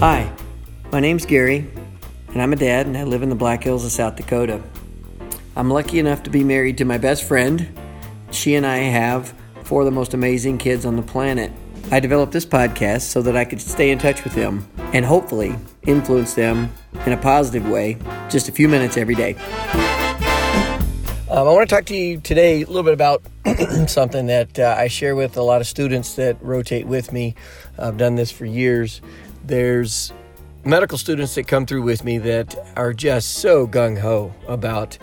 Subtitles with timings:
[0.00, 0.32] Hi,
[0.90, 1.70] my name's Gary,
[2.28, 4.62] and I'm a dad, and I live in the Black Hills of South Dakota.
[5.54, 7.68] I'm lucky enough to be married to my best friend.
[8.30, 11.52] She and I have four of the most amazing kids on the planet.
[11.90, 15.54] I developed this podcast so that I could stay in touch with them and hopefully
[15.82, 16.72] influence them
[17.04, 17.98] in a positive way
[18.30, 19.34] just a few minutes every day.
[21.30, 23.22] Um, I want to talk to you today a little bit about
[23.86, 27.34] something that uh, I share with a lot of students that rotate with me.
[27.78, 29.02] I've done this for years.
[29.44, 30.12] There's
[30.64, 34.98] medical students that come through with me that are just so gung ho about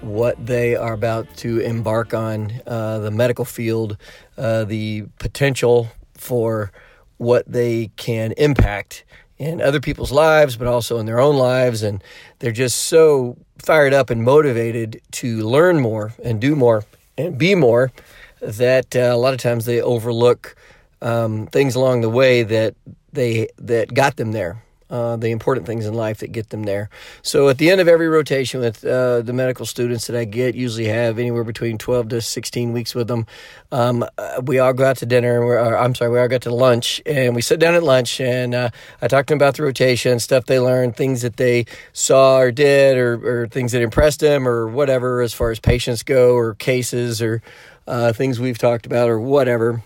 [0.00, 3.96] what they are about to embark on, uh, the medical field,
[4.36, 6.72] uh, the potential for
[7.16, 9.04] what they can impact
[9.38, 11.82] in other people's lives, but also in their own lives.
[11.82, 12.02] And
[12.38, 16.84] they're just so fired up and motivated to learn more and do more
[17.16, 17.92] and be more
[18.40, 20.56] that uh, a lot of times they overlook
[21.02, 22.74] um, things along the way that
[23.12, 26.90] they that got them there uh, the important things in life that get them there.
[27.22, 30.54] So at the end of every rotation with uh, the medical students that I get,
[30.54, 33.26] usually have anywhere between 12 to 16 weeks with them.
[33.70, 36.54] Um, uh, we all go out to dinner, or, I'm sorry, we all go to
[36.54, 39.62] lunch, and we sit down at lunch, and uh, I talk to them about the
[39.62, 44.20] rotation, stuff they learned, things that they saw or did, or, or things that impressed
[44.20, 47.42] them, or whatever, as far as patients go, or cases, or
[47.86, 49.82] uh, things we've talked about, or whatever.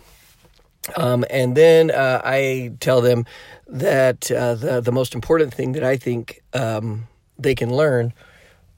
[0.96, 3.24] Um, and then uh, I tell them
[3.66, 8.12] that uh, the the most important thing that I think um, they can learn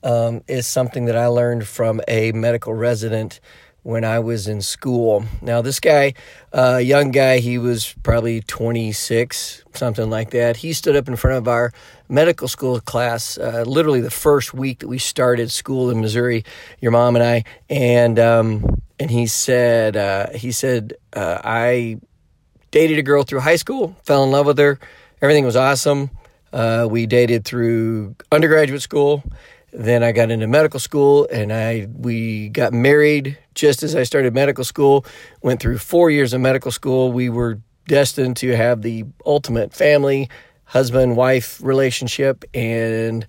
[0.03, 3.41] um, is something that I learned from a medical resident
[3.83, 5.25] when I was in school.
[5.41, 6.15] Now, this guy,
[6.53, 10.57] uh, young guy, he was probably 26, something like that.
[10.57, 11.73] He stood up in front of our
[12.09, 16.45] medical school class, uh, literally the first week that we started school in Missouri,
[16.81, 21.99] your mom and I, and um, and he said, uh, he said, uh, I
[22.71, 24.79] dated a girl through high school, fell in love with her.
[25.23, 26.11] Everything was awesome.
[26.53, 29.23] Uh, we dated through undergraduate school.
[29.73, 34.33] Then I got into medical school and I we got married just as I started
[34.33, 35.05] medical school.
[35.43, 37.13] Went through four years of medical school.
[37.13, 40.31] We were destined to have the ultimate family,
[40.65, 42.45] husband wife relationship.
[42.55, 43.27] And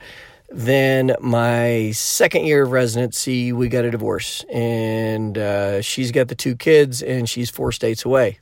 [0.49, 4.45] then my second year of residency, we got a divorce.
[4.51, 8.39] And uh, she's got the two kids and she's four states away.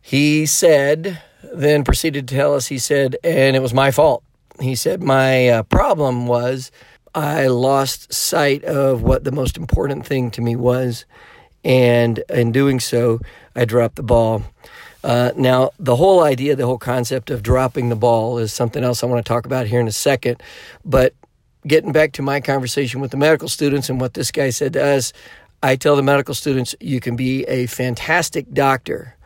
[0.00, 4.24] He said, then proceeded to tell us, he said, and it was my fault.
[4.60, 6.70] He said, my uh, problem was
[7.14, 11.04] I lost sight of what the most important thing to me was.
[11.64, 13.20] And in doing so,
[13.54, 14.42] I dropped the ball.
[15.02, 19.02] Uh, now, the whole idea, the whole concept of dropping the ball is something else
[19.02, 20.42] I want to talk about here in a second.
[20.84, 21.14] But
[21.66, 24.84] getting back to my conversation with the medical students and what this guy said to
[24.84, 25.12] us,
[25.62, 29.16] I tell the medical students, you can be a fantastic doctor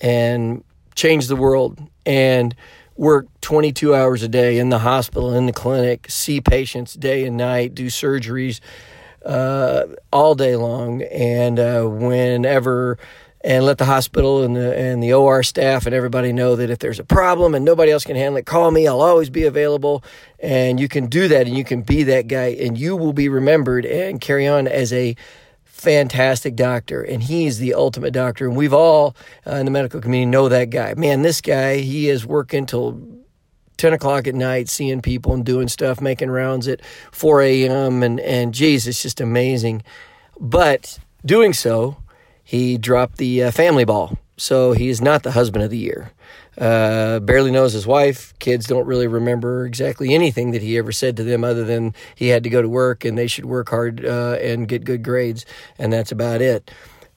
[0.00, 2.54] and change the world and
[2.96, 7.36] work 22 hours a day in the hospital, in the clinic, see patients day and
[7.36, 8.60] night, do surgeries
[9.24, 12.98] uh, all day long, and uh, whenever.
[13.42, 16.80] And let the hospital and the and the OR staff and everybody know that if
[16.80, 18.88] there's a problem and nobody else can handle it, call me.
[18.88, 20.02] I'll always be available.
[20.40, 23.28] And you can do that, and you can be that guy, and you will be
[23.28, 25.14] remembered and carry on as a
[25.78, 27.02] fantastic doctor.
[27.02, 28.48] And he's the ultimate doctor.
[28.48, 29.14] And we've all
[29.46, 30.94] uh, in the medical community know that guy.
[30.94, 33.00] Man this guy he is working till
[33.76, 38.18] 10 o'clock at night seeing people and doing stuff making rounds at 4 a.m and
[38.18, 39.82] and geez it's just amazing.
[40.40, 41.96] But doing so
[42.48, 46.12] he dropped the uh, family ball so he's not the husband of the year
[46.58, 48.36] uh, barely knows his wife.
[48.38, 52.28] Kids don't really remember exactly anything that he ever said to them other than he
[52.28, 55.46] had to go to work and they should work hard uh, and get good grades.
[55.78, 56.70] And that's about it.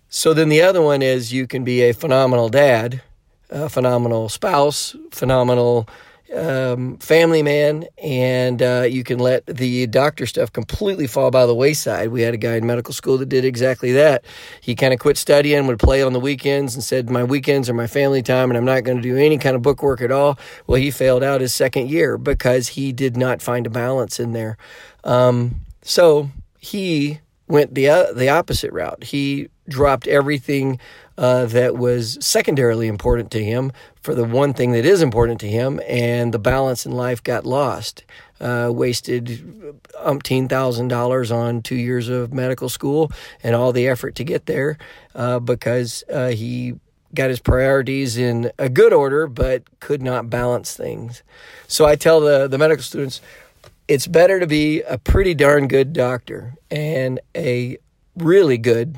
[0.10, 3.02] So then the other one is you can be a phenomenal dad,
[3.50, 5.88] a phenomenal spouse, phenomenal
[6.34, 11.56] um, family man, and uh, you can let the doctor stuff completely fall by the
[11.56, 12.10] wayside.
[12.10, 14.26] We had a guy in medical school that did exactly that.
[14.62, 17.74] He kind of quit studying, would play on the weekends, and said, My weekends are
[17.74, 20.12] my family time, and I'm not going to do any kind of book work at
[20.12, 20.38] all.
[20.68, 24.34] Well, he failed out his second year because he did not find a balance in
[24.34, 24.58] there.
[25.04, 26.30] Um, so
[26.60, 29.04] he went the uh, the opposite route.
[29.04, 30.80] He dropped everything
[31.18, 33.72] uh, that was secondarily important to him
[34.02, 37.46] for the one thing that is important to him, and the balance in life got
[37.46, 38.04] lost.
[38.40, 39.28] Uh, wasted
[40.04, 43.12] umpteen thousand dollars on two years of medical school
[43.44, 44.80] and all the effort to get there
[45.14, 46.74] uh, because uh, he
[47.14, 51.22] got his priorities in a good order but could not balance things.
[51.68, 53.22] So I tell the, the medical students
[53.88, 57.78] it's better to be a pretty darn good doctor and a
[58.16, 58.98] really good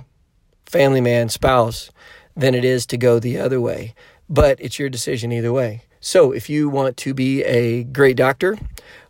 [0.66, 1.92] family man spouse
[2.36, 3.94] than it is to go the other way.
[4.30, 5.84] But it's your decision either way.
[6.00, 8.58] So if you want to be a great doctor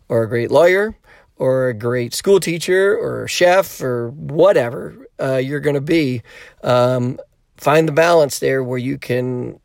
[0.08, 0.96] or a great lawyer
[1.36, 6.22] or a great school teacher or a chef or whatever uh, you're going to be,
[6.62, 7.18] um,
[7.56, 9.58] find the balance there where you can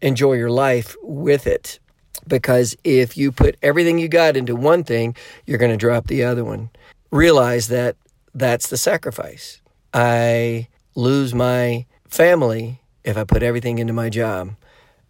[0.00, 1.78] enjoy your life with it.
[2.26, 5.14] Because if you put everything you got into one thing,
[5.46, 6.70] you're going to drop the other one.
[7.10, 7.96] Realize that
[8.34, 9.60] that's the sacrifice.
[9.92, 14.54] I lose my family if I put everything into my job.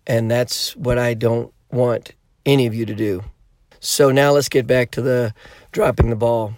[0.07, 2.13] And that's what I don't want
[2.45, 3.23] any of you to do.
[3.81, 5.35] So now let's get back to the
[5.73, 6.55] dropping the ball.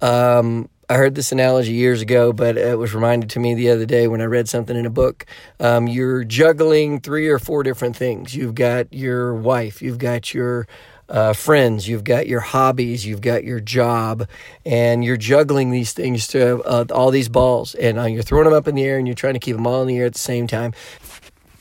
[0.00, 3.86] Um, I heard this analogy years ago, but it was reminded to me the other
[3.86, 5.24] day when I read something in a book.
[5.58, 8.34] Um, you're juggling three or four different things.
[8.34, 10.66] You've got your wife, you've got your
[11.12, 14.26] uh, friends, you've got your hobbies, you've got your job,
[14.64, 18.54] and you're juggling these things to uh, all these balls, and uh, you're throwing them
[18.54, 20.14] up in the air, and you're trying to keep them all in the air at
[20.14, 20.72] the same time.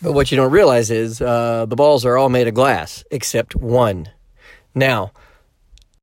[0.01, 3.53] But what you don't realize is uh, the balls are all made of glass except
[3.53, 4.09] one.
[4.73, 5.11] Now,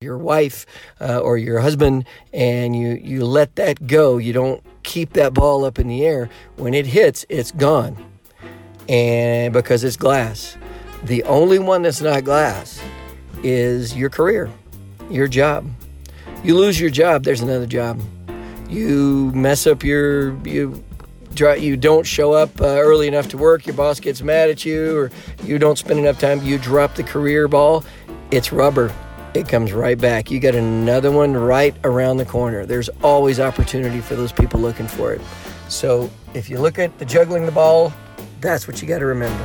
[0.00, 0.66] your wife
[1.00, 4.18] uh, or your husband and you, you let that go.
[4.18, 6.30] You don't keep that ball up in the air.
[6.54, 7.96] When it hits, it's gone.
[8.88, 10.56] And because it's glass.
[11.02, 12.80] The only one that's not glass
[13.42, 14.50] is your career,
[15.10, 15.70] your job.
[16.42, 18.00] You lose your job, there's another job.
[18.68, 20.84] You mess up your you
[21.58, 24.96] you don't show up uh, early enough to work, your boss gets mad at you,
[24.96, 25.10] or
[25.44, 27.84] you don't spend enough time, you drop the career ball,
[28.32, 28.92] it's rubber
[29.34, 30.30] it comes right back.
[30.30, 32.66] You got another one right around the corner.
[32.66, 35.20] There's always opportunity for those people looking for it.
[35.68, 37.92] So if you look at the juggling the ball,
[38.40, 39.44] that's what you got to remember.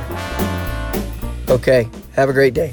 [1.48, 2.72] Okay, have a great day.